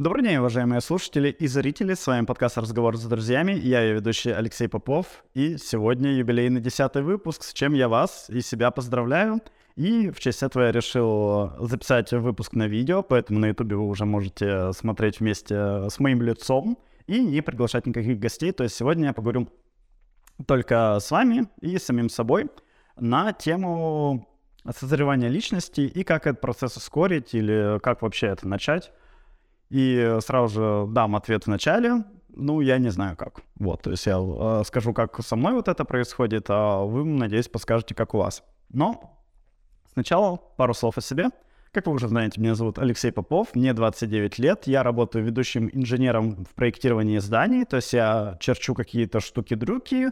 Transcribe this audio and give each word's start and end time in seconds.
Добрый 0.00 0.24
день, 0.24 0.36
уважаемые 0.36 0.80
слушатели 0.80 1.28
и 1.28 1.46
зрители. 1.46 1.92
С 1.92 2.06
вами 2.06 2.24
подкаст 2.24 2.56
«Разговор 2.56 2.96
с 2.96 3.04
друзьями». 3.04 3.52
Я 3.52 3.82
ее 3.82 3.96
ведущий 3.96 4.30
Алексей 4.30 4.66
Попов. 4.66 5.26
И 5.34 5.58
сегодня 5.58 6.12
юбилейный 6.12 6.62
десятый 6.62 7.02
выпуск, 7.02 7.42
с 7.42 7.52
чем 7.52 7.74
я 7.74 7.86
вас 7.86 8.30
и 8.30 8.40
себя 8.40 8.70
поздравляю. 8.70 9.42
И 9.76 10.08
в 10.08 10.18
честь 10.18 10.42
этого 10.42 10.62
я 10.62 10.72
решил 10.72 11.52
записать 11.66 12.12
выпуск 12.12 12.54
на 12.54 12.66
видео, 12.66 13.02
поэтому 13.02 13.40
на 13.40 13.48
ютубе 13.48 13.76
вы 13.76 13.86
уже 13.86 14.06
можете 14.06 14.72
смотреть 14.72 15.20
вместе 15.20 15.90
с 15.90 16.00
моим 16.00 16.22
лицом 16.22 16.78
и 17.06 17.22
не 17.22 17.42
приглашать 17.42 17.84
никаких 17.84 18.18
гостей. 18.18 18.52
То 18.52 18.64
есть 18.64 18.76
сегодня 18.76 19.08
я 19.08 19.12
поговорю 19.12 19.50
только 20.46 20.96
с 20.98 21.10
вами 21.10 21.46
и 21.60 21.76
самим 21.76 22.08
собой 22.08 22.48
на 22.96 23.34
тему 23.34 24.26
созревания 24.74 25.28
личности 25.28 25.82
и 25.82 26.04
как 26.04 26.26
этот 26.26 26.40
процесс 26.40 26.78
ускорить 26.78 27.34
или 27.34 27.78
как 27.80 28.00
вообще 28.00 28.28
это 28.28 28.48
начать. 28.48 28.92
И 29.70 30.18
сразу 30.20 30.54
же 30.54 30.92
дам 30.92 31.16
ответ 31.16 31.44
в 31.44 31.46
начале. 31.46 32.04
Ну, 32.28 32.60
я 32.60 32.78
не 32.78 32.90
знаю 32.90 33.16
как. 33.16 33.42
Вот, 33.56 33.82
то 33.82 33.90
есть 33.90 34.06
я 34.06 34.18
э, 34.18 34.62
скажу, 34.64 34.92
как 34.92 35.22
со 35.22 35.36
мной 35.36 35.54
вот 35.54 35.68
это 35.68 35.84
происходит, 35.84 36.46
а 36.48 36.82
вы, 36.84 37.04
надеюсь, 37.04 37.48
подскажете, 37.48 37.94
как 37.94 38.14
у 38.14 38.18
вас. 38.18 38.42
Но 38.68 39.20
сначала 39.92 40.36
пару 40.36 40.74
слов 40.74 40.98
о 40.98 41.00
себе. 41.00 41.30
Как 41.72 41.86
вы 41.86 41.92
уже 41.92 42.08
знаете, 42.08 42.40
меня 42.40 42.56
зовут 42.56 42.80
Алексей 42.80 43.12
Попов, 43.12 43.54
мне 43.54 43.72
29 43.72 44.38
лет, 44.40 44.66
я 44.66 44.82
работаю 44.82 45.24
ведущим 45.24 45.70
инженером 45.72 46.44
в 46.44 46.54
проектировании 46.56 47.18
зданий, 47.18 47.64
то 47.64 47.76
есть 47.76 47.92
я 47.92 48.36
черчу 48.40 48.74
какие-то 48.74 49.20
штуки-дрюки, 49.20 50.10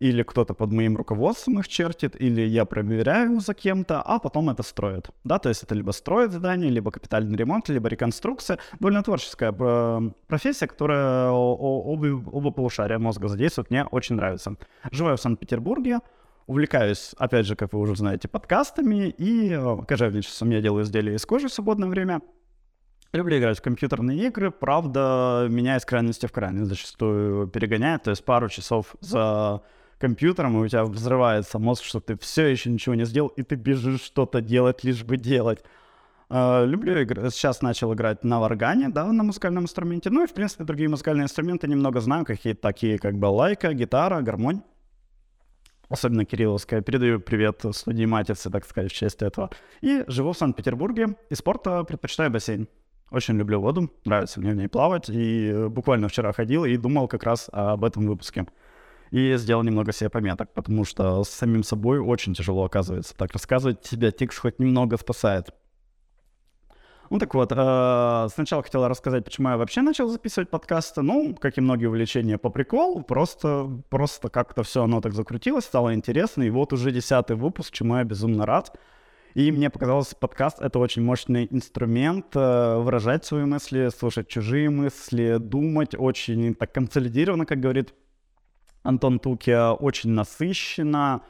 или 0.00 0.22
кто-то 0.22 0.54
под 0.54 0.72
моим 0.72 0.96
руководством 0.96 1.58
их 1.58 1.68
чертит, 1.68 2.20
или 2.20 2.42
я 2.42 2.64
проверяю 2.64 3.40
за 3.40 3.54
кем-то, 3.54 4.00
а 4.00 4.18
потом 4.18 4.48
это 4.50 4.62
строят. 4.62 5.10
Да, 5.24 5.38
то 5.38 5.48
есть 5.48 5.64
это 5.64 5.74
либо 5.74 5.90
строит 5.90 6.32
здание, 6.32 6.70
либо 6.70 6.90
капитальный 6.90 7.36
ремонт, 7.36 7.68
либо 7.68 7.88
реконструкция. 7.88 8.58
Довольно 8.78 9.02
творческая 9.02 9.52
э, 9.58 10.10
профессия, 10.28 10.66
которая 10.66 11.30
оба, 11.30 12.22
оба 12.30 12.50
полушария 12.50 12.98
мозга 12.98 13.28
задействует. 13.28 13.70
Мне 13.70 13.84
очень 13.84 14.14
нравится. 14.16 14.54
Живу 14.92 15.16
в 15.16 15.20
Санкт-Петербурге, 15.20 15.98
увлекаюсь, 16.46 17.14
опять 17.18 17.46
же, 17.46 17.56
как 17.56 17.72
вы 17.72 17.80
уже 17.80 17.96
знаете, 17.96 18.28
подкастами 18.28 19.08
и 19.08 19.50
э, 19.52 19.76
кожевничеством. 19.88 20.50
Я 20.50 20.60
делаю 20.60 20.84
изделия 20.84 21.14
из 21.14 21.26
кожи 21.26 21.48
в 21.48 21.52
свободное 21.52 21.88
время. 21.88 22.20
Люблю 23.12 23.38
играть 23.38 23.58
в 23.58 23.62
компьютерные 23.62 24.26
игры, 24.26 24.50
правда, 24.50 25.46
меня 25.48 25.78
из 25.78 25.84
крайности 25.86 26.26
в 26.26 26.32
крайность 26.32 26.68
зачастую 26.68 27.48
перегоняет, 27.48 28.02
то 28.02 28.10
есть 28.10 28.22
пару 28.22 28.50
часов 28.50 28.96
за 29.00 29.62
компьютером, 29.98 30.56
и 30.56 30.64
у 30.64 30.68
тебя 30.68 30.84
взрывается 30.84 31.58
мозг, 31.58 31.84
что 31.84 32.00
ты 32.00 32.16
все 32.18 32.46
еще 32.46 32.70
ничего 32.70 32.94
не 32.94 33.04
сделал, 33.04 33.28
и 33.28 33.42
ты 33.42 33.56
бежишь 33.56 34.02
что-то 34.02 34.40
делать, 34.40 34.84
лишь 34.84 35.04
бы 35.04 35.16
делать. 35.16 35.62
Uh, 36.30 36.66
люблю 36.66 37.02
играть. 37.02 37.32
Сейчас 37.32 37.62
начал 37.62 37.94
играть 37.94 38.22
на 38.22 38.38
варгане, 38.38 38.90
да, 38.90 39.10
на 39.10 39.22
музыкальном 39.22 39.64
инструменте. 39.64 40.10
Ну 40.10 40.24
и, 40.24 40.26
в 40.26 40.34
принципе, 40.34 40.64
другие 40.64 40.90
музыкальные 40.90 41.24
инструменты 41.24 41.66
немного 41.68 42.00
знаю, 42.00 42.26
какие-то 42.26 42.60
такие, 42.60 42.98
как 42.98 43.16
бы 43.18 43.26
лайка, 43.26 43.72
гитара, 43.72 44.20
гармонь. 44.20 44.60
Особенно 45.88 46.26
кирилловская. 46.26 46.82
Передаю 46.82 47.18
привет 47.18 47.64
студии 47.72 48.04
Матицы, 48.04 48.50
так 48.50 48.66
сказать, 48.66 48.92
в 48.92 48.94
честь 48.94 49.22
этого. 49.22 49.48
И 49.80 50.04
живу 50.06 50.32
в 50.32 50.36
Санкт-Петербурге. 50.36 51.16
И 51.30 51.34
спорта 51.34 51.82
предпочитаю 51.84 52.30
бассейн. 52.30 52.68
Очень 53.10 53.38
люблю 53.38 53.58
воду, 53.58 53.90
нравится 54.04 54.38
мне 54.38 54.52
в 54.52 54.56
ней 54.56 54.68
плавать. 54.68 55.08
И 55.08 55.66
буквально 55.70 56.08
вчера 56.08 56.32
ходил 56.32 56.66
и 56.66 56.76
думал 56.76 57.08
как 57.08 57.22
раз 57.22 57.48
об 57.52 57.84
этом 57.84 58.06
выпуске 58.06 58.46
и 59.10 59.36
сделал 59.36 59.62
немного 59.62 59.92
себе 59.92 60.10
пометок, 60.10 60.52
потому 60.54 60.84
что 60.84 61.24
с 61.24 61.28
самим 61.28 61.62
собой 61.62 61.98
очень 61.98 62.34
тяжело 62.34 62.64
оказывается. 62.64 63.14
Так 63.16 63.32
рассказывать 63.32 63.82
тебя 63.82 64.10
текст 64.10 64.40
хоть 64.40 64.58
немного 64.58 64.96
спасает. 64.96 65.50
Ну 67.10 67.18
так 67.18 67.34
вот, 67.34 67.52
э, 67.52 68.28
сначала 68.34 68.62
хотел 68.62 68.86
рассказать, 68.86 69.24
почему 69.24 69.48
я 69.48 69.56
вообще 69.56 69.80
начал 69.80 70.08
записывать 70.08 70.50
подкасты. 70.50 71.00
Ну, 71.00 71.34
как 71.34 71.56
и 71.56 71.62
многие 71.62 71.86
увлечения 71.86 72.36
по 72.36 72.50
приколу, 72.50 73.02
просто, 73.02 73.66
просто 73.88 74.28
как-то 74.28 74.62
все 74.62 74.84
оно 74.84 75.00
так 75.00 75.14
закрутилось, 75.14 75.64
стало 75.64 75.94
интересно. 75.94 76.42
И 76.42 76.50
вот 76.50 76.74
уже 76.74 76.92
десятый 76.92 77.36
выпуск, 77.36 77.72
чему 77.72 77.96
я 77.96 78.04
безумно 78.04 78.44
рад. 78.44 78.78
И 79.34 79.50
мне 79.52 79.70
показалось, 79.70 80.14
подкаст— 80.14 80.58
это 80.60 80.78
очень 80.78 81.02
мощный 81.02 81.46
инструмент 81.50 82.26
э, 82.34 82.76
выражать 82.76 83.24
свои 83.24 83.44
мысли, 83.44 83.88
слушать 83.96 84.28
чужие 84.28 84.68
мысли, 84.68 85.38
думать 85.38 85.94
очень 85.96 86.54
так 86.54 86.72
консолидированно, 86.72 87.46
как 87.46 87.60
говорит 87.60 87.94
Антон 88.82 89.18
Туки 89.18 89.54
очень 89.80 90.10
насыщенно, 90.10 91.22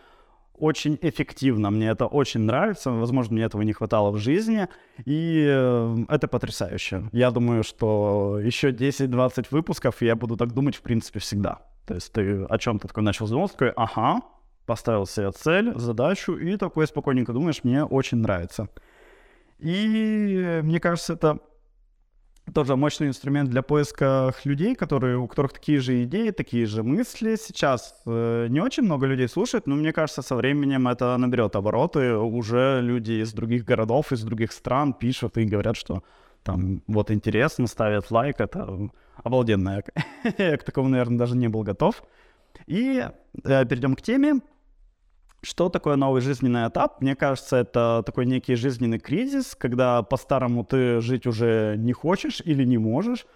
очень 0.55 0.99
эффективно. 1.03 1.71
Мне 1.71 1.89
это 1.89 2.07
очень 2.07 2.41
нравится. 2.41 2.91
Возможно, 2.91 3.35
мне 3.35 3.45
этого 3.45 3.63
не 3.63 3.73
хватало 3.73 4.11
в 4.11 4.19
жизни. 4.19 4.69
И 5.05 5.47
э, 5.49 5.97
это 6.09 6.29
потрясающе. 6.29 7.09
Я 7.13 7.31
думаю, 7.31 7.63
что 7.63 8.39
еще 8.43 8.71
10-20 8.71 9.47
выпусков 9.51 10.03
я 10.03 10.17
буду 10.17 10.37
так 10.37 10.53
думать, 10.53 10.77
в 10.77 10.83
принципе, 10.83 11.21
всегда. 11.21 11.61
То 11.87 11.95
есть 11.95 12.13
ты 12.13 12.45
о 12.45 12.59
чем-то 12.59 12.89
такой 12.89 13.03
начал 13.03 13.27
думать, 13.29 13.53
такой, 13.53 13.71
ага, 13.71 14.21
поставил 14.67 15.07
себе 15.07 15.31
цель, 15.33 15.73
задачу, 15.79 16.35
и 16.35 16.57
такой 16.57 16.87
спокойненько 16.87 17.33
думаешь, 17.33 17.65
мне 17.65 17.85
очень 17.85 18.19
нравится. 18.19 18.69
И 19.59 20.61
мне 20.63 20.79
кажется, 20.79 21.15
это 21.15 21.39
тоже 22.55 22.77
мощный 22.77 23.09
инструмент 23.09 23.51
для 23.51 23.63
поиска 23.63 24.33
людей, 24.45 24.75
которые, 24.75 25.17
у 25.17 25.27
которых 25.27 25.53
такие 25.53 25.81
же 25.81 26.03
идеи, 26.05 26.31
такие 26.31 26.67
же 26.67 26.83
мысли. 26.83 27.37
Сейчас 27.37 27.95
э, 28.07 28.47
не 28.49 28.61
очень 28.61 28.85
много 28.85 29.07
людей 29.07 29.29
слушают, 29.29 29.67
но 29.67 29.75
мне 29.77 29.93
кажется, 29.93 30.23
со 30.23 30.35
временем 30.35 30.89
это 30.89 31.17
наберет 31.17 31.57
обороты. 31.57 32.15
Уже 32.15 32.81
люди 32.83 33.23
из 33.23 33.33
других 33.33 33.65
городов, 33.65 34.13
из 34.13 34.23
других 34.23 34.53
стран 34.53 34.93
пишут 34.93 35.39
и 35.39 35.45
говорят, 35.45 35.77
что 35.77 36.03
там 36.43 36.83
вот 36.87 37.11
интересно, 37.11 37.67
ставят 37.67 38.11
лайк, 38.11 38.41
это 38.41 38.91
обалденно. 39.23 39.83
Я 40.39 40.57
к 40.57 40.65
такому, 40.65 40.89
наверное, 40.89 41.19
даже 41.19 41.37
не 41.37 41.49
был 41.49 41.63
готов. 41.63 42.03
И 42.67 43.05
э, 43.45 43.67
перейдем 43.67 43.95
к 43.95 44.03
теме. 44.03 44.41
Что 45.41 45.69
такое 45.69 45.97
новый 45.97 46.21
жизненный 46.21 46.69
этап? 46.69 47.01
Мне 47.01 47.15
кажется, 47.15 47.57
это 47.57 48.03
такой 48.05 48.27
некий 48.27 48.57
жизненный 48.57 48.99
кризис, 48.99 49.55
когда 49.55 50.03
по-старому 50.03 50.65
ты 50.65 51.01
жить 51.01 51.27
уже 51.27 51.77
не 51.79 51.93
хочешь 51.93 52.43
или 52.45 52.65
не 52.65 52.79
можешь, 52.79 53.27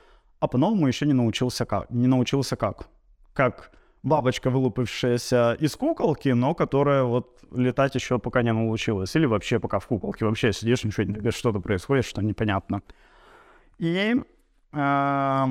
а 0.40 0.48
по-новому 0.48 0.88
еще 0.88 1.06
не 1.06 1.12
научился 1.12 1.64
как. 1.64 1.90
Не 1.90 2.08
научился 2.08 2.56
как. 2.56 2.88
Как 3.32 3.70
бабочка, 4.02 4.50
вылупившаяся 4.50 5.56
из 5.60 5.76
куколки, 5.76 6.30
но 6.30 6.54
которая 6.54 7.04
вот 7.04 7.38
летать 7.52 7.94
еще 7.94 8.18
пока 8.18 8.42
не 8.42 8.52
научилась. 8.52 9.14
Или 9.14 9.26
вообще 9.26 9.60
пока 9.60 9.78
в 9.78 9.86
куколке. 9.86 10.24
Вообще 10.24 10.52
сидишь, 10.52 10.82
ничего 10.82 11.04
не 11.04 11.30
что-то 11.30 11.60
происходит, 11.60 12.04
что 12.04 12.20
непонятно. 12.20 12.82
И 13.78 14.16
э, 14.72 15.46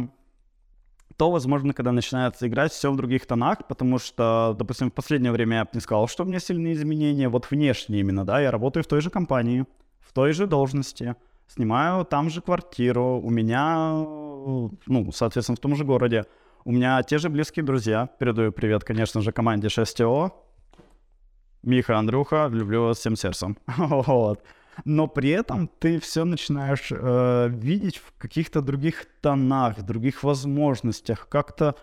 то, 1.21 1.29
возможно, 1.29 1.71
когда 1.71 1.91
начинается 1.91 2.47
играть 2.47 2.71
все 2.71 2.91
в 2.91 2.97
других 2.97 3.27
тонах, 3.27 3.67
потому 3.67 3.99
что, 3.99 4.55
допустим, 4.57 4.89
в 4.89 4.93
последнее 4.95 5.31
время 5.31 5.57
я 5.57 5.63
бы 5.65 5.69
не 5.73 5.79
сказал, 5.79 6.07
что 6.07 6.23
у 6.23 6.25
меня 6.25 6.39
сильные 6.39 6.73
изменения, 6.73 7.29
вот 7.29 7.51
внешние 7.51 7.99
именно, 7.99 8.25
да, 8.25 8.41
я 8.41 8.49
работаю 8.49 8.83
в 8.83 8.87
той 8.87 9.01
же 9.01 9.11
компании, 9.11 9.67
в 9.99 10.13
той 10.13 10.33
же 10.33 10.47
должности, 10.47 11.15
снимаю 11.47 12.05
там 12.05 12.31
же 12.31 12.41
квартиру, 12.41 13.21
у 13.23 13.29
меня, 13.29 13.91
ну, 13.93 15.11
соответственно, 15.13 15.57
в 15.57 15.59
том 15.59 15.75
же 15.75 15.85
городе, 15.85 16.25
у 16.65 16.71
меня 16.71 17.03
те 17.03 17.19
же 17.19 17.29
близкие 17.29 17.63
друзья, 17.63 18.09
передаю 18.17 18.51
привет, 18.51 18.83
конечно 18.83 19.21
же, 19.21 19.31
команде 19.31 19.67
6ТО, 19.67 20.31
Миха, 21.61 21.99
Андрюха, 21.99 22.49
люблю 22.51 22.85
вас 22.85 22.97
всем 22.97 23.15
сердцем, 23.15 23.59
вот 23.77 24.41
но 24.85 25.07
при 25.07 25.29
этом 25.29 25.69
ты 25.79 25.99
все 25.99 26.25
начинаешь 26.25 26.91
э, 26.91 27.49
видеть 27.49 27.97
в 27.97 28.13
каких-то 28.17 28.61
других 28.61 29.07
тонах, 29.21 29.81
других 29.83 30.23
возможностях, 30.23 31.27
как-то 31.29 31.75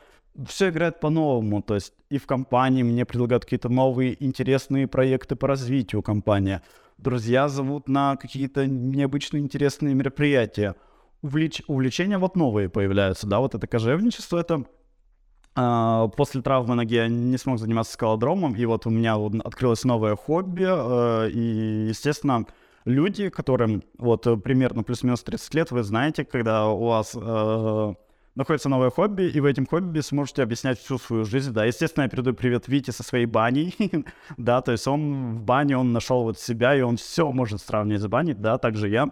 все 0.46 0.70
играет 0.70 1.00
по-новому. 1.00 1.62
То 1.62 1.74
есть 1.74 1.92
и 2.10 2.18
в 2.18 2.26
компании 2.26 2.82
мне 2.82 3.04
предлагают 3.04 3.44
какие-то 3.44 3.68
новые 3.68 4.22
интересные 4.24 4.86
проекты 4.86 5.36
по 5.36 5.48
развитию 5.48 6.02
компании. 6.02 6.60
Друзья 6.96 7.48
зовут 7.48 7.88
на 7.88 8.16
какие-то 8.16 8.66
необычные 8.66 9.42
интересные 9.42 9.94
мероприятия. 9.94 10.74
Увлеч... 11.22 11.62
Увлечения 11.66 12.18
вот 12.18 12.36
новые 12.36 12.68
появляются, 12.68 13.26
да, 13.26 13.40
вот 13.40 13.54
это 13.54 13.66
кожевничество, 13.66 14.38
это 14.38 14.64
Uh, 15.56 16.08
после 16.16 16.40
травмы 16.40 16.76
ноги 16.76 16.94
я 16.94 17.08
не 17.08 17.36
смог 17.36 17.58
заниматься 17.58 17.94
скалодромом, 17.94 18.54
и 18.54 18.64
вот 18.64 18.86
у 18.86 18.90
меня 18.90 19.16
открылось 19.42 19.82
новое 19.82 20.14
хобби, 20.14 20.62
uh, 20.62 21.28
и, 21.28 21.88
естественно, 21.88 22.46
люди, 22.88 23.28
которым 23.28 23.82
вот 23.98 24.26
э, 24.26 24.36
примерно 24.36 24.82
плюс-минус 24.82 25.22
30 25.22 25.54
лет, 25.54 25.70
вы 25.70 25.82
знаете, 25.82 26.24
когда 26.24 26.68
у 26.68 26.86
вас 26.86 27.14
э, 27.14 27.94
находится 28.34 28.68
новое 28.68 28.90
хобби, 28.90 29.24
и 29.24 29.40
вы 29.40 29.50
этим 29.50 29.66
хобби 29.66 30.00
сможете 30.00 30.42
объяснять 30.42 30.78
всю 30.78 30.98
свою 30.98 31.24
жизнь. 31.24 31.52
Да, 31.52 31.64
естественно, 31.64 32.04
я 32.04 32.08
передаю 32.08 32.34
привет 32.34 32.66
Вите 32.66 32.92
со 32.92 33.02
своей 33.02 33.26
баней. 33.26 33.76
да, 34.36 34.60
то 34.62 34.72
есть 34.72 34.86
он 34.86 35.36
в 35.36 35.42
бане, 35.42 35.76
он 35.76 35.92
нашел 35.92 36.22
вот 36.22 36.38
себя, 36.38 36.74
и 36.74 36.80
он 36.80 36.96
все 36.96 37.30
может 37.30 37.60
сравнивать 37.60 38.02
с 38.02 38.06
баней. 38.06 38.34
Да, 38.34 38.58
также 38.58 38.88
я 38.88 39.08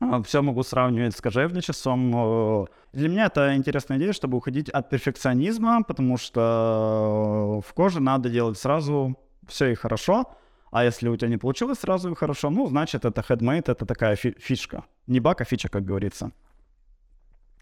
а, 0.00 0.22
все 0.22 0.42
могу 0.42 0.62
сравнивать 0.62 1.16
с 1.16 1.20
кожевничеством. 1.20 2.66
Для 2.92 3.08
меня 3.08 3.26
это 3.26 3.56
интересная 3.56 3.98
идея, 3.98 4.12
чтобы 4.12 4.38
уходить 4.38 4.68
от 4.68 4.88
перфекционизма, 4.88 5.82
потому 5.82 6.16
что 6.16 7.60
в 7.66 7.74
коже 7.74 8.00
надо 8.00 8.30
делать 8.30 8.58
сразу 8.58 9.18
все 9.46 9.72
и 9.72 9.74
хорошо, 9.74 10.26
а 10.70 10.84
если 10.84 11.08
у 11.08 11.16
тебя 11.16 11.30
не 11.30 11.38
получилось 11.38 11.78
сразу 11.78 12.14
хорошо, 12.14 12.50
ну, 12.50 12.66
значит, 12.66 13.04
это 13.04 13.20
headmade, 13.20 13.70
это 13.70 13.86
такая 13.86 14.16
фи- 14.16 14.36
фишка. 14.38 14.84
Не 15.06 15.20
баг, 15.20 15.40
а 15.40 15.44
фича, 15.44 15.68
как 15.68 15.84
говорится. 15.84 16.30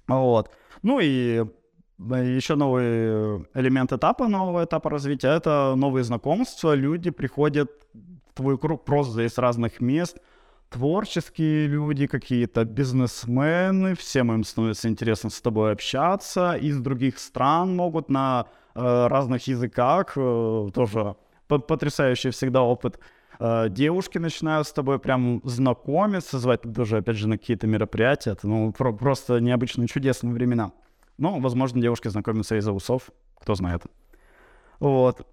Вот. 0.09 0.51
Ну 0.83 1.01
и 1.01 1.45
еще 1.99 2.57
новый 2.57 3.47
элемент 3.55 3.93
этапа, 3.93 4.29
нового 4.29 4.65
этапа 4.65 4.91
развития— 4.91 5.29
это 5.37 5.75
новые 5.77 6.05
знакомства. 6.05 6.75
Люди 6.75 7.11
приходят 7.11 7.71
в 7.95 8.35
твой 8.35 8.59
круг 8.59 8.85
просто 8.85 9.23
из 9.23 9.39
разных 9.39 9.81
мест. 9.81 10.19
Творческие 10.69 11.69
люди, 11.69 12.07
какие-то 12.07 12.65
бизнесмены, 12.65 13.95
всем 13.95 14.33
им 14.33 14.45
становится 14.45 14.89
интересно 14.89 15.31
с 15.31 15.41
тобой 15.41 15.73
общаться. 15.73 16.55
Из 16.55 16.79
других 16.81 17.19
стран 17.19 17.75
могут 17.77 18.11
на 18.11 18.47
э, 18.75 19.07
разных 19.07 19.47
языках, 19.47 20.13
э, 20.17 20.69
тоже 20.75 21.17
потрясающий 21.49 22.31
всегда 22.31 22.63
опыт. 22.63 22.99
Э, 23.39 23.69
девушки 23.69 24.19
начинают 24.19 24.67
с 24.67 24.73
тобой 24.73 24.99
прям 24.99 25.41
знакомиться, 25.45 26.39
звать 26.39 26.61
даже, 26.65 26.99
опять 26.99 27.17
же, 27.17 27.29
на 27.29 27.39
какие-то 27.39 27.67
мероприятия. 27.67 28.33
Это 28.33 28.49
ну, 28.49 28.73
про- 28.73 28.93
просто 28.93 29.41
необычные 29.41 29.89
чудесные 29.89 30.33
времена. 30.33 30.73
Ну, 31.19 31.41
возможно, 31.41 31.81
девушки 31.81 32.09
знакомятся 32.09 32.57
из-за 32.57 32.73
усов, 32.73 33.11
кто 33.41 33.55
знает. 33.55 33.83
Вот. 34.81 35.27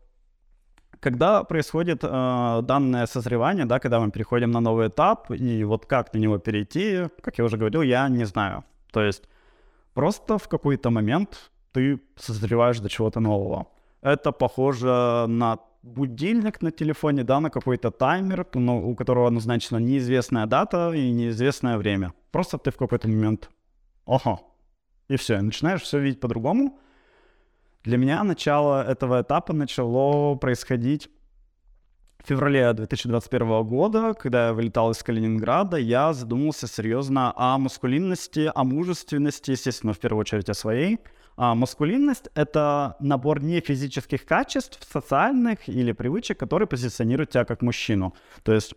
Когда 0.99 1.43
происходит 1.43 1.99
э, 2.03 2.61
данное 2.63 3.05
созревание, 3.07 3.65
да, 3.65 3.79
когда 3.79 3.99
мы 3.99 4.11
переходим 4.11 4.51
на 4.51 4.61
новый 4.61 4.87
этап, 4.87 5.31
и 5.31 5.63
вот 5.65 5.85
как 5.85 6.13
на 6.13 6.19
него 6.19 6.37
перейти, 6.37 7.09
как 7.21 7.37
я 7.37 7.43
уже 7.43 7.57
говорил, 7.57 7.81
я 7.81 8.07
не 8.07 8.25
знаю. 8.25 8.63
То 8.91 9.01
есть 9.01 9.23
просто 9.93 10.37
в 10.37 10.47
какой-то 10.47 10.91
момент 10.91 11.51
ты 11.73 11.99
созреваешь 12.15 12.79
до 12.79 12.89
чего-то 12.89 13.19
нового. 13.19 13.67
Это 14.01 14.31
похоже 14.31 15.25
на 15.27 15.57
будильник 15.83 16.61
на 16.61 16.71
телефоне, 16.71 17.23
да, 17.23 17.39
на 17.39 17.49
какой-то 17.49 17.91
таймер, 17.91 18.47
ну, 18.53 18.89
у 18.89 18.95
которого 18.95 19.29
назначена 19.29 19.77
неизвестная 19.77 20.45
дата 20.45 20.91
и 20.93 21.11
неизвестное 21.11 21.77
время. 21.77 22.13
Просто 22.31 22.57
ты 22.57 22.71
в 22.71 22.77
какой-то 22.77 23.07
момент, 23.07 23.49
ага, 24.05 24.39
и 25.09 25.17
все, 25.17 25.41
начинаешь 25.41 25.81
все 25.81 25.99
видеть 25.99 26.19
по-другому. 26.19 26.79
Для 27.83 27.97
меня 27.97 28.23
начало 28.23 28.81
этого 28.81 29.21
этапа 29.21 29.53
начало 29.53 30.35
происходить 30.35 31.09
в 32.23 32.27
феврале 32.29 32.71
2021 32.71 33.63
года, 33.63 34.13
когда 34.13 34.47
я 34.47 34.53
вылетал 34.53 34.91
из 34.91 35.03
Калининграда, 35.03 35.75
я 35.75 36.13
задумался 36.13 36.67
серьезно 36.67 37.33
о 37.35 37.57
маскулинности, 37.57 38.49
о 38.55 38.63
мужественности, 38.63 39.51
естественно, 39.51 39.91
в 39.91 39.99
первую 39.99 40.21
очередь 40.21 40.49
о 40.49 40.53
своей. 40.53 40.99
А 41.35 41.55
маскулинность— 41.55 42.29
это 42.35 42.95
набор 42.99 43.41
не 43.41 43.59
физических 43.59 44.25
качеств, 44.25 44.79
социальных 44.91 45.67
или 45.67 45.91
привычек, 45.91 46.37
которые 46.37 46.67
позиционируют 46.67 47.31
тебя 47.31 47.45
как 47.45 47.61
мужчину. 47.61 48.13
То 48.43 48.53
есть 48.53 48.75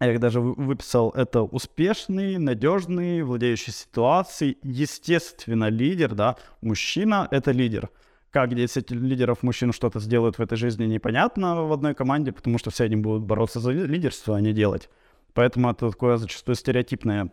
я 0.00 0.18
даже 0.18 0.40
выписал, 0.40 1.10
это 1.10 1.42
успешный, 1.42 2.36
надежный, 2.38 3.22
владеющий 3.22 3.72
ситуацией, 3.72 4.58
естественно, 4.64 5.68
лидер, 5.68 6.14
да, 6.14 6.36
мужчина— 6.60 7.28
это 7.30 7.52
лидер. 7.52 7.88
Как 8.30 8.54
10 8.54 8.90
лидеров 8.90 9.42
мужчин 9.42 9.72
что-то 9.72 10.00
сделают 10.00 10.38
в 10.38 10.40
этой 10.40 10.56
жизни, 10.56 10.86
непонятно 10.86 11.62
в 11.62 11.72
одной 11.72 11.94
команде, 11.94 12.32
потому 12.32 12.58
что 12.58 12.70
все 12.70 12.84
они 12.84 12.96
будут 12.96 13.22
бороться 13.24 13.60
за 13.60 13.70
лидерство, 13.72 14.36
а 14.36 14.40
не 14.40 14.52
делать. 14.52 14.88
Поэтому 15.34 15.70
это 15.70 15.90
такое 15.90 16.16
зачастую 16.16 16.56
стереотипное 16.56 17.30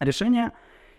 решение. 0.00 0.52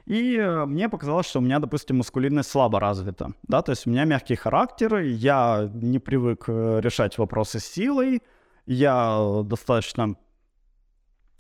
И 0.06 0.36
э, 0.36 0.66
мне 0.66 0.88
показалось, 0.88 1.28
что 1.28 1.40
у 1.40 1.42
меня, 1.42 1.60
допустим, 1.60 1.98
маскулинность 1.98 2.50
слабо 2.50 2.80
развита. 2.80 3.34
Да, 3.44 3.62
то 3.62 3.72
есть 3.72 3.88
у 3.88 3.90
меня 3.90 4.06
мягкий 4.06 4.36
характер, 4.36 4.98
я 4.98 5.70
не 5.74 6.00
привык 6.00 6.46
э, 6.48 6.80
решать 6.82 7.18
вопросы 7.18 7.60
силой, 7.60 8.22
я 8.68 9.42
достаточно 9.44 10.16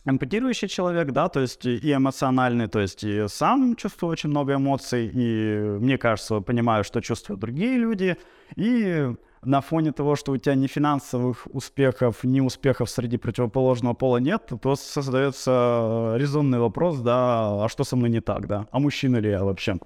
эмпатирующий 0.05 0.67
человек, 0.67 1.11
да, 1.11 1.29
то 1.29 1.39
есть 1.39 1.65
и 1.65 1.93
эмоциональный, 1.93 2.67
то 2.67 2.79
есть 2.79 3.03
и 3.03 3.27
сам 3.27 3.75
чувствую 3.75 4.11
очень 4.11 4.29
много 4.29 4.55
эмоций, 4.55 5.09
и 5.11 5.77
мне 5.79 5.97
кажется, 5.97 6.41
понимаю, 6.41 6.83
что 6.83 7.01
чувствуют 7.01 7.41
другие 7.41 7.77
люди, 7.77 8.17
и 8.55 9.15
на 9.45 9.61
фоне 9.61 9.91
того, 9.91 10.15
что 10.15 10.31
у 10.31 10.37
тебя 10.37 10.55
ни 10.55 10.67
финансовых 10.67 11.47
успехов, 11.53 12.23
ни 12.23 12.41
успехов 12.41 12.89
среди 12.89 13.17
противоположного 13.17 13.93
пола 13.93 14.17
нет, 14.17 14.51
то 14.61 14.75
создается 14.75 16.13
резонный 16.17 16.59
вопрос, 16.59 16.99
да, 16.99 17.65
а 17.65 17.67
что 17.69 17.83
со 17.83 17.95
мной 17.95 18.09
не 18.09 18.21
так, 18.21 18.47
да, 18.47 18.67
а 18.71 18.79
мужчина 18.79 19.17
ли 19.17 19.29
я 19.29 19.43
вообще? 19.43 19.77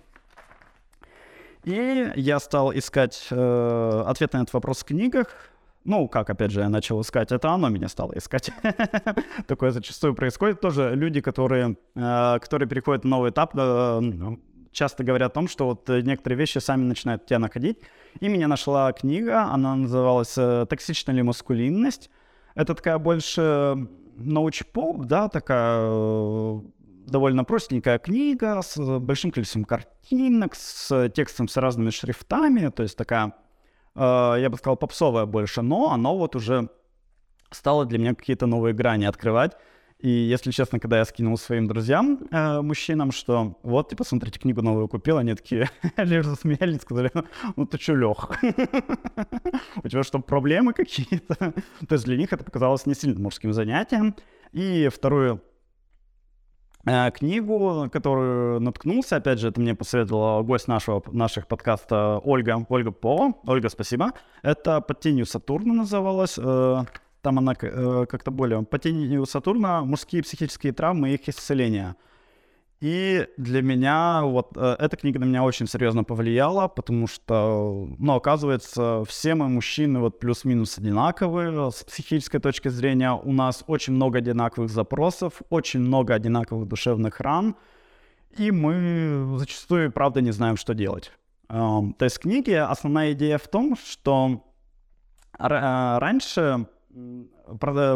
И 1.66 2.12
я 2.16 2.40
стал 2.40 2.74
искать 2.74 3.28
э, 3.32 4.04
ответ 4.08 4.34
на 4.34 4.38
этот 4.38 4.54
вопрос 4.54 4.80
в 4.80 4.86
книгах, 4.86 5.28
ну, 5.86 6.08
как, 6.08 6.30
опять 6.30 6.52
же, 6.52 6.62
я 6.62 6.70
начал 6.70 7.02
искать, 7.02 7.32
это 7.32 7.50
оно 7.50 7.70
меня 7.70 7.88
стало 7.88 8.14
искать. 8.18 8.52
Такое 9.48 9.72
зачастую 9.72 10.14
происходит. 10.14 10.60
Тоже 10.60 10.94
люди, 10.94 11.22
которые, 11.22 11.78
э, 11.96 12.40
которые 12.40 12.68
переходят 12.68 13.06
на 13.06 13.12
новый 13.12 13.32
этап, 13.32 13.56
э, 13.58 14.02
часто 14.72 15.04
говорят 15.04 15.32
о 15.32 15.34
том, 15.34 15.48
что 15.48 15.66
вот 15.66 15.90
некоторые 15.90 16.38
вещи 16.38 16.60
сами 16.60 16.84
начинают 16.84 17.26
тебя 17.26 17.40
находить. 17.40 17.80
И 18.20 18.28
меня 18.28 18.48
нашла 18.48 18.92
книга, 18.94 19.44
она 19.44 19.76
называлась 19.76 20.38
э, 20.38 20.66
«Токсичная 20.70 21.16
ли 21.16 21.22
маскулинность?». 21.22 22.10
Это 22.56 22.76
такая 22.76 22.98
больше 22.98 23.88
научпоп, 24.16 25.06
да, 25.06 25.30
такая 25.30 26.62
довольно 27.08 27.44
простенькая 27.44 28.00
книга 28.00 28.62
с 28.62 29.00
большим 29.00 29.32
количеством 29.32 29.64
картинок, 29.64 30.56
с 30.56 31.10
текстом 31.10 31.48
с 31.48 31.58
разными 31.58 31.90
шрифтами, 31.90 32.70
то 32.70 32.84
есть 32.84 32.98
такая 32.98 33.34
Э, 34.00 34.36
я 34.40 34.50
бы 34.50 34.58
сказал, 34.58 34.78
попсовое 34.78 35.26
больше, 35.26 35.62
но 35.62 35.92
оно 35.92 36.18
вот 36.18 36.36
уже 36.36 36.70
стало 37.52 37.86
для 37.86 38.00
меня 38.00 38.16
какие-то 38.16 38.46
новые 38.46 38.74
грани 38.74 39.06
открывать. 39.06 39.58
И, 40.00 40.10
если 40.10 40.52
честно, 40.52 40.80
когда 40.80 41.00
я 41.00 41.06
скинул 41.06 41.38
своим 41.38 41.68
друзьям, 41.68 42.20
э, 42.32 42.62
мужчинам, 42.62 43.12
что 43.12 43.60
вот, 43.64 43.90
типа, 43.90 44.06
смотрите, 44.06 44.40
книгу 44.40 44.62
новую 44.62 44.88
купил, 44.88 45.18
они 45.18 45.34
такие 45.36 45.70
лишь 45.98 46.26
засмеялись, 46.26 46.82
сказали, 46.82 47.12
ну 47.58 47.66
ты 47.66 47.78
чё, 47.78 47.96
Лёх, 47.96 48.32
у 49.84 49.88
тебя 49.88 50.04
что, 50.04 50.20
проблемы 50.20 50.72
какие-то? 50.74 51.36
То 51.88 51.96
есть 51.96 52.06
для 52.06 52.16
них 52.16 52.32
это 52.32 52.46
показалось 52.46 52.86
не 52.86 52.94
сильно 52.96 53.20
мужским 53.20 53.52
занятием. 53.52 54.16
И 54.54 54.88
вторую 54.88 55.42
Э, 56.86 57.12
книгу, 57.12 57.90
которую 57.92 58.62
наткнулся, 58.62 59.18
опять 59.18 59.40
же, 59.40 59.50
это 59.50 59.60
мне 59.60 59.76
посоветовала 59.76 60.42
гость 60.44 60.68
нашего, 60.68 61.04
наших 61.12 61.48
подкаста 61.48 62.20
Ольга, 62.24 62.66
Ольга 62.70 62.92
Попова. 62.92 63.34
Ольга, 63.46 63.70
спасибо. 63.70 64.14
Это 64.42 64.80
«Под 64.80 65.00
тенью 65.02 65.26
Сатурна» 65.26 65.74
называлась. 65.74 66.40
Там 67.22 67.40
она 67.40 67.54
э, 67.60 68.06
как-то 68.10 68.32
более... 68.32 68.64
«Под 68.64 68.82
тенью 68.84 69.26
Сатурна. 69.26 69.84
Мужские 69.84 70.24
психические 70.24 70.74
травмы 70.74 71.12
и 71.12 71.14
их 71.16 71.28
исцеление». 71.28 71.96
И 72.82 73.28
для 73.36 73.62
меня 73.62 74.22
вот 74.24 74.56
э, 74.56 74.76
эта 74.80 74.96
книга 74.96 75.20
на 75.20 75.26
меня 75.26 75.44
очень 75.44 75.68
серьезно 75.68 76.06
повлияла, 76.06 76.70
потому 76.70 77.08
что, 77.08 77.90
ну, 77.98 78.14
оказывается, 78.14 79.04
все 79.06 79.36
мы 79.36 79.50
мужчины 79.50 80.00
вот 80.00 80.20
плюс-минус 80.20 80.78
одинаковые 80.78 81.72
с 81.72 81.84
психической 81.84 82.40
точки 82.40 82.70
зрения. 82.70 83.12
У 83.12 83.34
нас 83.34 83.66
очень 83.68 83.94
много 83.94 84.20
одинаковых 84.20 84.70
запросов, 84.70 85.42
очень 85.50 85.82
много 85.82 86.14
одинаковых 86.14 86.70
душевных 86.70 87.20
ран, 87.20 87.58
и 88.38 88.50
мы 88.50 89.38
зачастую, 89.38 89.92
правда, 89.92 90.22
не 90.22 90.32
знаем, 90.32 90.56
что 90.56 90.74
делать. 90.74 91.12
Эм, 91.50 91.94
то 91.94 92.06
есть 92.06 92.18
в 92.18 92.22
книге 92.22 92.62
основная 92.62 93.12
идея 93.12 93.40
в 93.40 93.48
том, 93.50 93.76
что 93.76 94.46
э, 95.38 95.48
раньше 95.48 96.66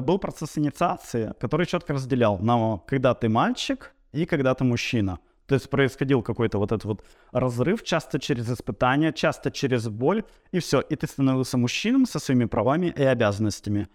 был 0.02 0.20
процесс 0.20 0.58
инициации, 0.58 1.34
который 1.40 1.66
четко 1.66 1.94
разделял 1.94 2.40
на 2.40 2.80
когда 2.80 3.14
ты 3.14 3.30
мальчик, 3.30 3.94
и 4.12 4.26
когда 4.26 4.54
ты 4.54 4.64
мужчина. 4.64 5.20
То 5.46 5.56
есть 5.56 5.70
происходил 5.70 6.22
какой-то 6.22 6.58
вот 6.58 6.72
этот 6.72 6.86
вот 6.86 7.06
разрыв, 7.32 7.84
часто 7.84 8.20
через 8.20 8.50
испытания, 8.50 9.12
часто 9.12 9.52
через 9.52 9.90
боль, 9.90 10.24
и 10.52 10.60
все. 10.60 10.80
И 10.80 10.96
ты 10.96 11.06
становился 11.06 11.58
мужчином 11.58 12.06
со 12.06 12.20
своими 12.20 12.46
правами 12.46 12.94
и 12.98 13.04
обязанностями. 13.04 13.88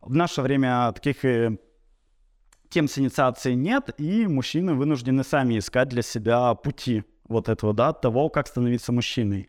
В 0.00 0.14
наше 0.14 0.42
время 0.42 0.92
таких 0.92 1.24
и 1.24 1.58
тем 2.70 2.88
с 2.88 2.98
инициацией 2.98 3.56
нет, 3.56 3.90
и 3.98 4.26
мужчины 4.26 4.74
вынуждены 4.74 5.22
сами 5.24 5.58
искать 5.58 5.88
для 5.88 6.02
себя 6.02 6.54
пути 6.54 7.04
вот 7.28 7.48
этого, 7.48 7.74
да, 7.74 7.92
того, 7.92 8.28
как 8.28 8.46
становиться 8.46 8.92
мужчиной. 8.92 9.48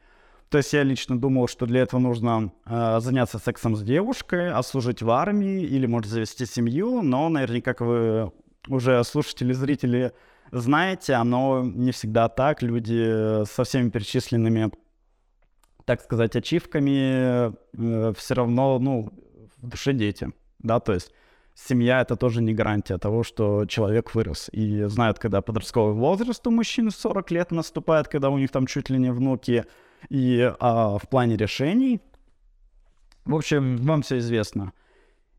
То 0.50 0.60
есть 0.60 0.72
я 0.74 0.84
лично 0.84 1.20
думал, 1.20 1.48
что 1.48 1.66
для 1.66 1.82
этого 1.82 2.00
нужно 2.00 2.54
э, 2.66 3.00
заняться 3.02 3.38
сексом 3.38 3.76
с 3.76 3.84
девушкой, 3.84 4.52
ослужить 4.52 5.02
в 5.02 5.10
армии 5.10 5.62
или, 5.62 5.86
может, 5.86 6.12
завести 6.12 6.46
семью, 6.46 7.02
но 7.02 7.28
наверняка, 7.28 7.74
как 7.74 7.82
вы 7.82 8.32
уже 8.68 9.04
слушатели, 9.04 9.54
зрители 9.54 10.14
знаете, 10.52 11.14
оно 11.14 11.64
не 11.64 11.92
всегда 11.92 12.30
так. 12.30 12.62
Люди 12.62 13.44
со 13.46 13.64
всеми 13.64 13.90
перечисленными, 13.90 14.72
так 15.86 16.02
сказать, 16.02 16.36
ачивками 16.36 17.52
э, 17.52 18.14
все 18.18 18.34
равно, 18.34 18.80
ну, 18.80 19.10
в 19.58 19.68
душе 19.68 19.94
дети, 19.94 20.32
да, 20.60 20.80
то 20.80 20.94
есть 20.94 21.12
семья— 21.56 22.02
это 22.02 22.16
тоже 22.16 22.42
не 22.42 22.54
гарантия 22.54 22.98
того, 22.98 23.24
что 23.24 23.66
человек 23.66 24.14
вырос. 24.14 24.50
И 24.52 24.84
знают, 24.84 25.20
когда 25.20 25.42
подростковый 25.42 25.96
возраст 25.96 26.46
у 26.46 26.52
мужчин 26.52 26.92
40 26.92 27.32
лет 27.32 27.52
наступает, 27.52 28.08
когда 28.08 28.30
у 28.30 28.38
них 28.38 28.52
там 28.52 28.68
чуть 28.68 28.90
ли 28.90 28.98
не 29.00 29.12
внуки, 29.12 29.66
и 30.10 30.54
а, 30.60 30.98
в 30.98 31.08
плане 31.10 31.38
решений, 31.38 32.02
в 33.26 33.36
общем, 33.36 33.78
вам 33.78 34.02
все 34.02 34.20
известно— 34.20 34.74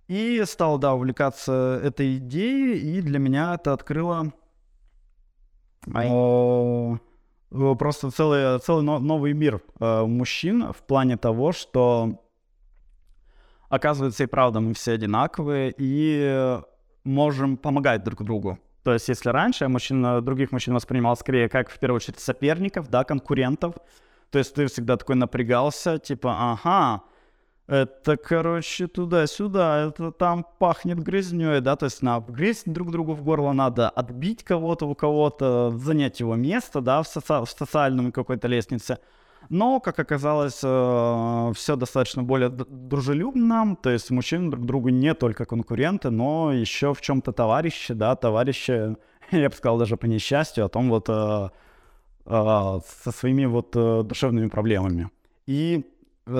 и 0.08 0.42
стал, 0.46 0.78
да, 0.78 0.94
увлекаться 0.94 1.80
этой 1.84 2.16
идеей, 2.16 2.78
и 2.78 3.02
для 3.02 3.18
меня 3.18 3.54
это 3.54 3.74
открыло... 3.74 4.32
Э, 5.86 6.96
просто 7.50 8.10
целый, 8.10 8.58
целый 8.60 8.82
новый 8.82 9.32
мир 9.32 9.62
э, 9.80 10.04
мужчин 10.04 10.72
в 10.72 10.82
плане 10.82 11.16
того, 11.16 11.52
что 11.52 12.20
оказывается 13.68 14.24
и 14.24 14.26
правда 14.26 14.60
мы 14.60 14.74
все 14.74 14.92
одинаковые 14.92 15.74
и 15.76 16.58
можем 17.04 17.56
помогать 17.56 18.02
друг 18.02 18.22
другу. 18.22 18.58
То 18.82 18.92
есть 18.94 19.08
если 19.08 19.30
раньше 19.30 19.68
мужчин, 19.68 20.24
других 20.24 20.52
мужчин 20.52 20.74
воспринимал 20.74 21.16
скорее 21.16 21.48
как 21.48 21.70
в 21.70 21.78
первую 21.78 21.96
очередь 21.96 22.18
соперников, 22.18 22.88
да, 22.88 23.04
конкурентов, 23.04 23.74
то 24.30 24.38
есть 24.38 24.54
ты 24.54 24.66
всегда 24.66 24.96
такой 24.96 25.16
напрягался, 25.16 25.98
типа, 25.98 26.36
ага, 26.52 27.02
это, 27.68 28.16
короче, 28.16 28.86
туда-сюда, 28.86 29.88
это 29.88 30.10
там 30.10 30.46
пахнет 30.58 30.98
грязней, 31.00 31.60
да, 31.60 31.76
то 31.76 31.84
есть 31.84 32.00
на 32.02 32.18
грязь 32.20 32.62
друг 32.64 32.90
другу 32.90 33.12
в 33.12 33.22
горло 33.22 33.52
надо 33.52 33.90
отбить 33.90 34.42
кого-то 34.42 34.86
у 34.86 34.94
кого-то, 34.94 35.70
занять 35.76 36.20
его 36.20 36.34
место, 36.34 36.80
да, 36.80 37.02
в, 37.02 37.06
соци- 37.06 37.44
в 37.44 37.50
социальном 37.50 38.10
какой-то 38.10 38.48
лестнице. 38.48 38.98
Но, 39.50 39.80
как 39.80 39.98
оказалось, 39.98 40.60
э, 40.62 41.52
все 41.54 41.76
достаточно 41.76 42.22
более 42.22 42.48
дружелюбно, 42.48 43.76
то 43.76 43.90
есть 43.90 44.10
мужчины 44.10 44.50
друг 44.50 44.64
другу 44.64 44.88
не 44.88 45.14
только 45.14 45.44
конкуренты, 45.44 46.10
но 46.10 46.52
еще 46.52 46.94
в 46.94 47.00
чем-то 47.02 47.32
товарищи, 47.32 47.92
да, 47.94 48.16
товарищи, 48.16 48.96
я 49.30 49.48
бы 49.48 49.54
сказал, 49.54 49.78
даже 49.78 49.96
по 49.98 50.06
несчастью, 50.06 50.64
о 50.64 50.68
том 50.68 50.88
вот 50.88 51.08
э, 51.08 51.50
со 52.28 53.10
своими 53.10 53.46
вот 53.46 53.70
душевными 54.06 54.48
проблемами. 54.48 55.10
И 55.46 55.84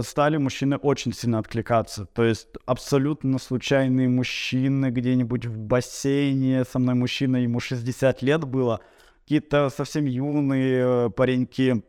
стали 0.02 0.36
мужчины 0.36 0.76
очень 0.76 1.12
сильно 1.12 1.38
откликаться. 1.38 2.06
То 2.06 2.24
есть 2.24 2.48
абсолютно 2.66 3.38
случайные 3.38 4.08
мужчины 4.08 4.90
где-нибудь 4.90 5.46
в 5.46 5.58
бассейне, 5.58 6.64
со 6.64 6.78
мной 6.78 6.94
мужчина, 6.94 7.36
ему 7.38 7.60
60 7.60 8.22
лет 8.22 8.44
было, 8.44 8.80
какие-то 9.22 9.70
совсем 9.70 10.04
юные 10.04 11.06
э, 11.06 11.10
пареньки, 11.10 11.82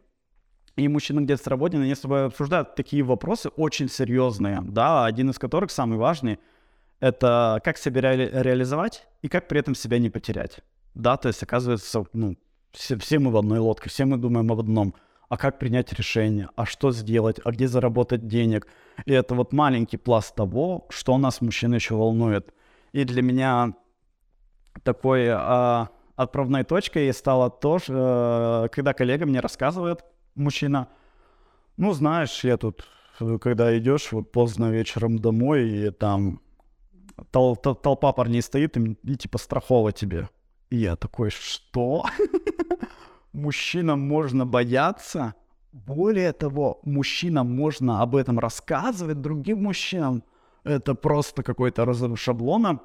и 0.75 0.87
мужчины 0.87 1.21
где-то 1.21 1.43
с 1.43 1.47
работы, 1.47 1.77
они 1.77 1.93
с 1.93 1.99
тобой 1.99 2.25
обсуждают 2.25 2.75
такие 2.75 3.03
вопросы 3.03 3.49
очень 3.49 3.89
серьезные, 3.89 4.61
да, 4.63 5.05
один 5.05 5.29
из 5.29 5.37
которых, 5.37 5.71
самый 5.71 5.97
важный, 5.97 6.39
это 7.01 7.59
как 7.63 7.77
себя 7.77 8.01
ре- 8.01 8.29
реализовать 8.31 9.07
и 9.21 9.27
как 9.27 9.47
при 9.47 9.59
этом 9.59 9.75
себя 9.75 9.99
не 9.99 10.09
потерять. 10.09 10.59
Да, 10.95 11.17
то 11.17 11.27
есть 11.27 11.43
оказывается, 11.43 12.05
ну, 12.13 12.37
все, 12.71 12.97
все 12.97 13.19
мы 13.19 13.31
в 13.31 13.37
одной 13.37 13.59
лодке, 13.59 13.89
все 13.89 14.05
мы 14.05 14.17
думаем 14.17 14.51
об 14.51 14.59
одном– 14.59 14.93
а 15.29 15.37
как 15.37 15.59
принять 15.59 15.93
решение, 15.93 16.49
а 16.55 16.65
что 16.65 16.91
сделать, 16.91 17.39
а 17.45 17.51
где 17.51 17.67
заработать 17.67 18.27
денег. 18.27 18.67
И 19.05 19.13
это 19.13 19.35
вот 19.35 19.53
маленький 19.53 19.97
пласт 19.97 20.35
того, 20.35 20.87
что 20.89 21.17
нас 21.17 21.39
мужчин 21.39 21.73
еще 21.73 21.95
волнует. 21.95 22.51
И 22.93 23.03
для 23.03 23.21
меня 23.21 23.75
такой 24.83 25.25
э, 25.27 25.85
отправной 26.15 26.63
точкой 26.63 27.13
стало 27.13 27.51
то, 27.51 27.77
что, 27.77 28.63
э, 28.65 28.69
когда 28.69 28.93
коллега 28.93 29.27
мне 29.27 29.39
рассказывает, 29.39 30.03
мужчина, 30.33 30.87
ну, 31.77 31.93
знаешь, 31.93 32.43
я 32.43 32.57
тут, 32.57 32.85
когда 33.39 33.77
идешь 33.77 34.11
вот 34.11 34.31
поздно 34.31 34.71
вечером 34.71 35.19
домой, 35.19 35.69
и 35.69 35.91
там 35.91 36.41
тол- 37.31 37.55
тол- 37.55 37.79
толпа 37.79 38.13
парней 38.13 38.41
стоит, 38.41 38.77
и, 38.77 38.97
и 39.03 39.15
типа 39.15 39.37
страхово 39.37 39.91
тебе. 39.91 40.27
Я 40.71 40.95
такой, 40.95 41.31
что? 41.31 42.05
мужчинам 43.33 43.99
можно 43.99 44.45
бояться. 44.45 45.33
Более 45.71 46.33
того, 46.33 46.79
мужчинам 46.83 47.55
можно 47.55 48.01
об 48.01 48.15
этом 48.15 48.39
рассказывать 48.39 49.21
другим 49.21 49.63
мужчинам. 49.63 50.23
Это 50.63 50.95
просто 50.95 51.43
какой-то 51.43 51.85
разрыв 51.85 52.19
шаблона. 52.19 52.79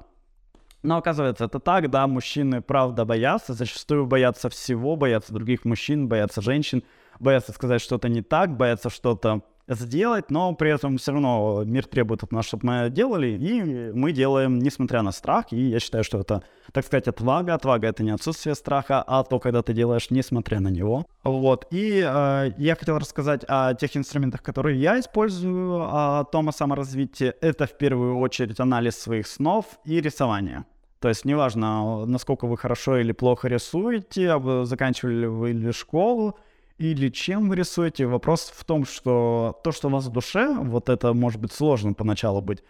Но 0.83 0.97
оказывается, 0.97 1.45
это 1.45 1.59
так, 1.59 1.89
да, 1.89 2.05
мужчины 2.05 2.61
правда 2.61 3.05
боятся, 3.05 3.53
зачастую 3.53 4.05
боятся 4.05 4.49
всего, 4.49 4.95
боятся 4.95 5.33
других 5.33 5.65
мужчин, 5.65 6.07
боятся 6.07 6.41
женщин, 6.41 6.83
боятся 7.19 7.53
сказать 7.53 7.81
что-то 7.81 8.07
не 8.07 8.21
так, 8.21 8.55
боятся 8.55 8.91
что-то 8.91 9.41
сделать, 9.67 10.31
но 10.31 10.53
при 10.53 10.71
этом 10.71 10.97
все 10.97 11.11
равно 11.11 11.63
мир 11.65 11.85
требует 11.85 12.23
от 12.23 12.31
нас, 12.31 12.45
чтобы 12.45 12.67
мы 12.67 12.89
делали, 12.89 13.27
и 13.27 13.91
мы 13.93 14.11
делаем, 14.11 14.59
несмотря 14.59 15.01
на 15.01 15.11
страх, 15.11 15.51
и 15.51 15.69
я 15.69 15.79
считаю, 15.79 16.03
что 16.03 16.19
это, 16.19 16.43
так 16.71 16.85
сказать, 16.85 17.07
отвага. 17.07 17.53
Отвага— 17.53 17.87
это 17.89 18.03
не 18.03 18.11
отсутствие 18.11 18.55
страха, 18.55 19.03
а 19.05 19.23
то, 19.23 19.39
когда 19.39 19.61
ты 19.61 19.73
делаешь, 19.73 20.09
несмотря 20.09 20.59
на 20.59 20.69
него. 20.69 21.05
Вот, 21.23 21.67
и 21.71 22.03
э, 22.05 22.51
я 22.57 22.75
хотел 22.75 22.97
рассказать 22.97 23.43
о 23.47 23.73
тех 23.73 23.95
инструментах, 23.97 24.43
которые 24.43 24.79
я 24.79 24.99
использую, 24.99 25.81
о 25.81 26.23
том 26.25 26.49
о 26.49 26.51
саморазвитии. 26.51 27.33
Это 27.41 27.65
в 27.65 27.77
первую 27.77 28.17
очередь 28.19 28.59
анализ 28.59 28.95
своих 28.97 29.27
снов 29.27 29.79
и 29.85 29.99
рисование. 29.99 30.65
То 30.99 31.09
есть 31.09 31.25
неважно, 31.25 32.05
насколько 32.05 32.47
вы 32.47 32.57
хорошо 32.57 32.97
или 32.97 33.11
плохо 33.11 33.47
рисуете, 33.47 34.39
заканчивали 34.65 35.27
вы 35.27 35.51
ли 35.51 35.71
школу, 35.71 36.35
или 36.77 37.09
чем 37.09 37.49
вы 37.49 37.55
рисуете. 37.55 38.05
Вопрос 38.05 38.51
в 38.53 38.63
том, 38.65 38.85
что 38.85 39.59
то, 39.63 39.71
что 39.71 39.87
у 39.87 39.91
вас 39.91 40.05
в 40.05 40.11
душе, 40.11 40.55
вот 40.59 40.89
это 40.89 41.13
может 41.13 41.39
быть 41.39 41.53
сложно 41.53 41.93
поначалу 41.93 42.41
быть. 42.41 42.63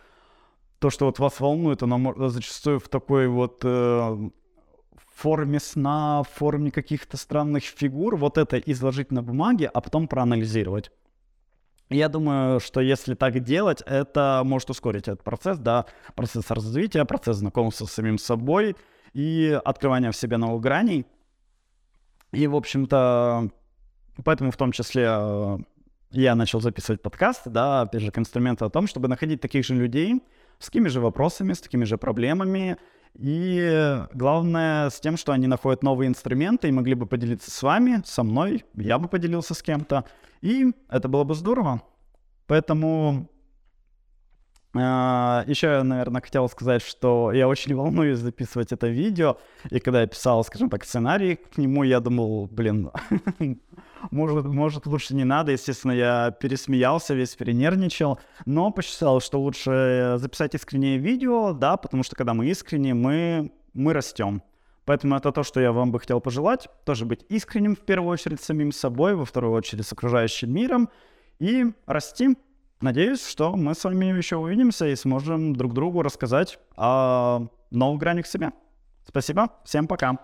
То, 0.79 0.89
что 0.89 1.05
вот 1.05 1.19
вас 1.19 1.39
волнует, 1.39 1.81
оно 1.83 2.29
зачастую 2.29 2.79
в 2.79 2.89
такой 2.89 3.27
вот 3.27 3.61
э, 3.63 4.29
форме 5.15 5.59
сна, 5.59 6.23
в 6.23 6.29
форме 6.29 6.71
каких-то 6.71 7.17
странных 7.17 7.63
фигур, 7.63 8.15
вот 8.17 8.37
это 8.37 8.57
изложить 8.57 9.11
на 9.11 9.23
бумаге, 9.23 9.67
а 9.73 9.81
потом 9.81 10.07
проанализировать. 10.07 10.91
Я 11.89 12.09
думаю, 12.09 12.59
что 12.59 12.81
если 12.81 13.13
так 13.13 13.39
делать, 13.39 13.81
это 13.85 14.41
может 14.43 14.69
ускорить 14.69 15.07
этот 15.07 15.23
процесс, 15.23 15.57
да, 15.57 15.85
процесс 16.15 16.49
развития, 16.49 17.05
процесс 17.05 17.37
знакомства 17.37 17.85
с 17.85 17.91
самим 17.91 18.17
собой 18.17 18.75
и 19.13 19.59
открывания 19.63 20.11
в 20.11 20.15
себе 20.15 20.37
новых 20.37 20.61
граней. 20.61 21.05
И, 22.31 22.47
в 22.47 22.55
общем-то, 22.55 23.49
Поэтому 24.23 24.51
в 24.51 24.57
том 24.57 24.71
числе 24.71 25.07
э, 25.07 25.57
я 26.11 26.35
начал 26.35 26.61
записывать 26.61 27.01
подкасты, 27.01 27.49
да, 27.49 27.81
опять 27.81 28.01
же, 28.01 28.11
к 28.11 28.17
инструменту 28.17 28.65
о 28.65 28.69
том, 28.69 28.87
чтобы 28.87 29.07
находить 29.07 29.41
таких 29.41 29.65
же 29.65 29.75
людей 29.75 30.23
с 30.59 30.67
такими 30.67 30.87
же 30.87 31.01
вопросами, 31.01 31.53
с 31.53 31.59
такими 31.59 31.83
же 31.83 31.97
проблемами, 31.97 32.77
и 33.13 34.03
главное 34.13 34.89
с 34.89 34.99
тем, 34.99 35.17
что 35.17 35.31
они 35.31 35.47
находят 35.47 35.83
новые 35.83 36.07
инструменты 36.07 36.67
и 36.67 36.71
могли 36.71 36.95
бы 36.95 37.05
поделиться 37.05 37.51
с 37.51 37.63
вами, 37.63 38.01
со 38.05 38.23
мной, 38.23 38.65
я 38.75 38.97
бы 38.97 39.07
поделился 39.07 39.53
с 39.53 39.61
кем-то, 39.61 40.05
и 40.41 40.73
это 40.89 41.07
было 41.07 41.23
бы 41.23 41.35
здорово. 41.35 41.81
Поэтому 42.47 43.29
Uh, 44.77 45.49
еще 45.49 45.67
я, 45.67 45.83
наверное, 45.85 46.21
хотел 46.21 46.49
сказать, 46.49 46.81
что 46.81 47.31
я 47.31 47.47
очень 47.47 47.73
волнуюсь 47.73 48.19
записывать 48.19 48.73
это 48.73 48.87
видео, 48.87 49.37
и 49.69 49.79
когда 49.79 50.01
я 50.01 50.07
писал, 50.07 50.43
скажем 50.43 50.69
так, 50.69 50.83
сценарий 50.83 51.37
к 51.37 51.57
нему, 51.57 51.83
я 51.83 52.01
думал, 52.01 52.47
блин, 52.51 52.91
может, 54.11 54.45
может, 54.45 54.85
лучше 54.85 55.15
не 55.15 55.23
надо. 55.23 55.51
Естественно, 55.51 55.91
я 55.91 56.31
пересмеялся, 56.31 57.13
весь 57.13 57.35
перенервничал, 57.35 58.19
но 58.45 58.71
посчитал, 58.71 59.19
что 59.21 59.39
лучше 59.39 60.15
записать 60.17 60.55
искреннее 60.55 60.97
видео, 60.97 61.53
да, 61.53 61.77
потому 61.77 62.03
что 62.03 62.15
когда 62.15 62.33
мы 62.33 62.47
искренне, 62.47 62.93
мы, 62.93 63.51
мы 63.73 63.93
растем. 63.93 64.41
Поэтому 64.85 65.15
это 65.15 65.31
то, 65.31 65.43
что 65.43 65.59
я 65.59 65.71
вам 65.71 65.91
бы 65.91 65.99
хотел 65.99 66.21
пожелать. 66.21 66.67
Тоже 66.85 67.05
быть 67.05 67.25
искренним 67.29 67.75
в 67.75 67.79
первую 67.79 68.11
очередь 68.11 68.41
самим 68.41 68.71
собой, 68.71 69.15
во 69.15 69.25
вторую 69.25 69.53
очередь 69.53 69.85
с 69.85 69.91
окружающим 69.91 70.53
миром 70.53 70.89
и 71.39 71.65
расти. 71.87 72.37
Надеюсь, 72.81 73.25
что 73.25 73.55
мы 73.55 73.73
с 73.73 73.83
вами 73.83 74.05
еще 74.05 74.35
увидимся 74.35 74.87
и 74.87 74.95
сможем 74.95 75.55
друг 75.55 75.73
другу 75.73 76.03
рассказать 76.03 76.59
о 76.75 77.47
новых 77.71 77.99
гранях 77.99 78.27
себя. 78.27 78.53
Спасибо, 79.07 79.49
всем 79.63 79.87
пока. 79.87 80.19